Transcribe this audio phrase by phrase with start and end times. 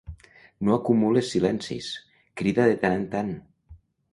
[0.69, 1.91] No acumules silencis,
[2.41, 3.31] crida de tant en tant.